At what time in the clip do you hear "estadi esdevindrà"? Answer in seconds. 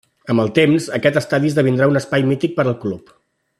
1.21-1.91